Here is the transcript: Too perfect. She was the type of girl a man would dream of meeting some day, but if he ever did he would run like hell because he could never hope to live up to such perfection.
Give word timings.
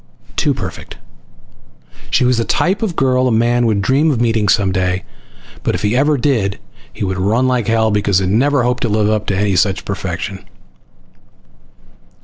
Too 0.35 0.55
perfect. 0.55 0.97
She 2.09 2.25
was 2.25 2.39
the 2.39 2.43
type 2.43 2.81
of 2.81 2.95
girl 2.95 3.27
a 3.27 3.31
man 3.31 3.67
would 3.67 3.83
dream 3.83 4.09
of 4.09 4.19
meeting 4.19 4.49
some 4.49 4.71
day, 4.71 5.03
but 5.61 5.75
if 5.75 5.83
he 5.83 5.95
ever 5.95 6.17
did 6.17 6.57
he 6.91 7.03
would 7.05 7.19
run 7.19 7.47
like 7.47 7.67
hell 7.67 7.91
because 7.91 8.17
he 8.17 8.25
could 8.25 8.33
never 8.33 8.63
hope 8.63 8.79
to 8.79 8.89
live 8.89 9.11
up 9.11 9.27
to 9.27 9.55
such 9.55 9.85
perfection. 9.85 10.43